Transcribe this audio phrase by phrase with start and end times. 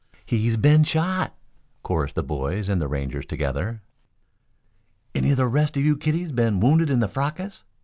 [0.25, 1.35] "He's been shot,"
[1.83, 3.83] chorused the boys and the Rangers together.
[5.13, 7.63] "Any of the rest of you kiddies been wounded in the fracas?"